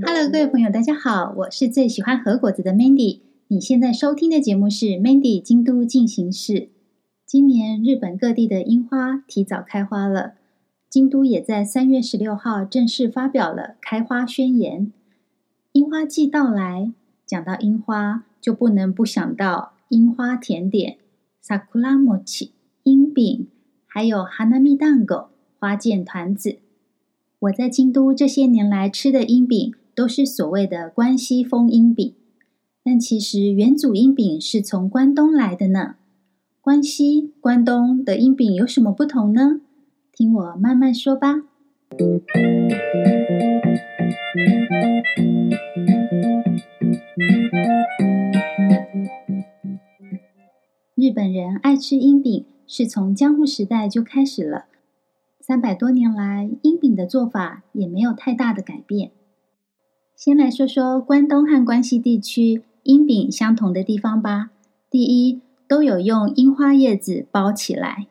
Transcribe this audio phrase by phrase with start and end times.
[0.00, 3.20] Hello，各位朋友，大家好，我是最喜欢和果子的 Mandy。
[3.48, 6.70] 你现在收听的节目是 Mandy 京都进行式。
[7.26, 10.32] 今年日本各地的樱花提早开花了，
[10.88, 14.90] 京都也在三月十六号正式发表了开花宣言。
[15.72, 16.90] 樱花季到来，
[17.26, 20.96] 讲到樱花，就不能不想到樱花甜点
[21.44, 22.52] ，sakura mochi
[22.84, 23.48] 樱饼，
[23.92, 25.26] 还有 hanami dango
[25.58, 26.60] 花见团子。
[27.40, 32.14] 我在京都这些年来吃的樱饼，都是所谓的关西风樱饼。
[32.84, 35.96] 但其实元祖樱饼是从关东来的呢。
[36.60, 39.60] 关西、关东的樱饼有什么不同呢？
[40.12, 41.42] 听我慢慢说吧。
[50.94, 54.66] 日本人爱吃樱饼，是从江户时代就开始了。
[55.40, 59.10] 三百多年来，樱饼的做法也没有太大的改变。
[60.14, 64.50] 先来说说关东和关西地区樱饼相同的地方吧。
[64.88, 68.06] 第一，都有用樱花叶子包起来；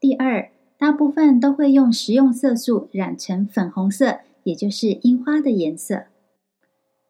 [0.00, 6.06] 第二，大部分都会用食用色素染成粉红色，也就是樱花的颜色。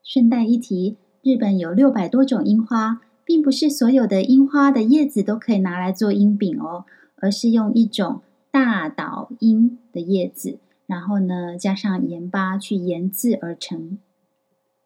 [0.04, 3.00] 顺带一提，日本有六百多种樱花，
[3.32, 6.84] 并不是所有的樱花的叶子都可以拿来做樱饼哦，
[7.16, 13.96] 而是用一种大岛樱的叶子，然后呢，加上盐巴去腌制而成。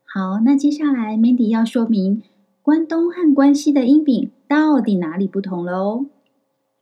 [0.05, 2.23] 好，那接下来 Mandy 要说明
[2.63, 6.07] 关东和关西的樱饼到底哪里不同了哦。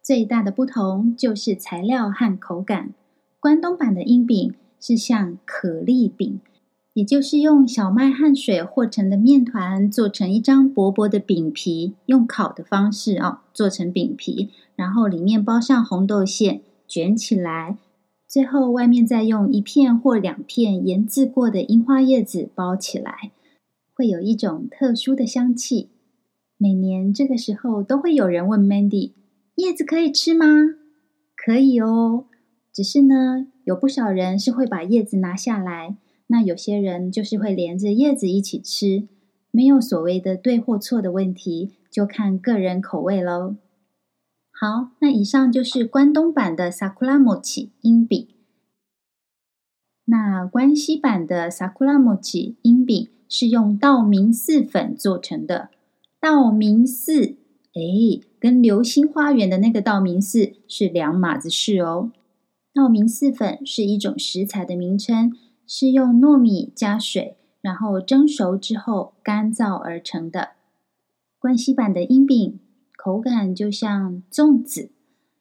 [0.03, 2.93] 最大的不同就是材料和口感。
[3.41, 6.41] 关东版的樱饼是像可丽饼，
[6.95, 17.77] 也就是用小麦和水和成的面团做成一张薄薄的饼皮，用烤的方式哦做成饼皮，然后里面包上红豆馅，卷起来，
[18.29, 23.33] 最后外面再用一片或两片腌制过的樱花叶子包起来，
[23.93, 25.91] 会有一种特殊的香气。
[26.57, 29.15] 每年这个时候都会有人问 Mandy。
[29.57, 30.47] 叶子可以吃吗？
[31.37, 32.27] 可以哦，
[32.73, 35.97] 只是呢，有不少人是会把叶子拿下来，
[36.27, 39.09] 那有些人就是会连着叶子一起吃，
[39.51, 43.57] 没有所谓的对或错的问题，就看个人口味喽。
[44.51, 48.29] 好，那以上就是关东版的 Sakura Mochi 樱饼，
[50.07, 55.71] 那关西版的 Sakura Mochi 樱饼是用道明寺粉做成的，
[56.21, 57.37] 道明寺。
[57.75, 62.13] 哎，跟流星花园的那个道明寺是两码子事哦。
[62.73, 65.33] 道明寺粉是一种食材的名称，
[65.67, 70.51] 是用糯米加水，然后蒸熟之后干燥而成的。
[71.39, 72.61] 关西版的樱饼
[72.97, 74.91] 口感就像粽子，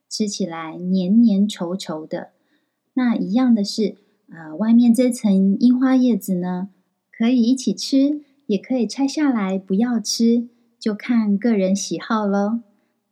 [0.09, 2.31] 吃起来黏黏稠稠的。
[2.93, 3.95] 那一样的是，
[4.29, 6.69] 呃，外面这层樱花叶子呢，
[7.17, 10.49] 可以一起吃，也可以拆下来不要吃。
[10.79, 12.59] 就看个人喜好喽。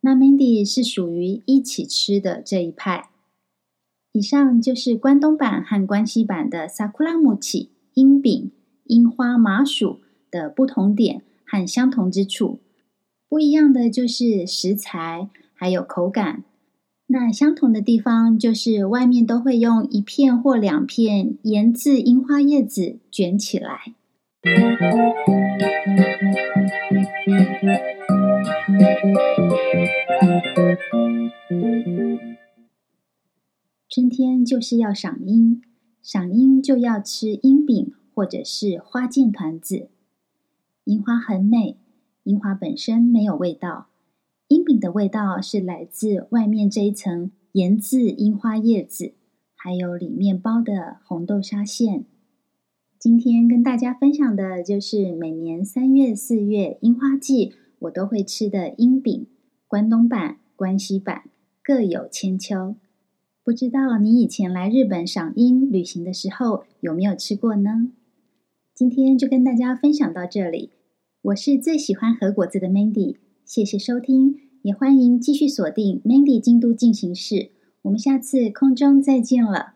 [0.02, 3.08] 那 Mandy 是属于一起吃的这一派。
[4.12, 8.50] 以上就是关东版和关西版的萨库拉木起樱饼、
[8.84, 10.00] 樱花麻薯
[10.30, 12.60] 的不同点和相同之处。
[13.26, 16.44] 不一样的就是食材还有口感。
[17.06, 23.94] 那相同的地方就是外面都会用一片或两片盐渍樱花叶子卷起来。
[33.94, 35.60] 春天就是要赏樱，
[36.00, 39.90] 赏樱就要吃樱饼或者是花见团子。
[40.84, 41.76] 樱花很美，
[42.22, 43.88] 樱花本身没有味道，
[44.48, 49.12] 樱饼的味道是来自外面这一层盐渍樱花叶子，
[49.54, 52.06] 还有里面包的红豆沙馅。
[52.98, 59.26] 今天跟大家分享的就是每年三月、四月樱花季我都会吃的樱饼，
[59.68, 61.24] 关东版、关西版
[61.62, 62.76] 各有千秋。
[63.44, 67.88] 不知道你以前来日本赏樱旅行的时候有没有吃过呢？
[68.72, 70.70] 今天就跟大家分享到这里。
[71.22, 77.50] 我是最喜欢和果子的 Mandy，谢谢收听，也欢迎继续锁定 Mandy 京都进行式。
[77.82, 79.74] 我们下次空中再见了。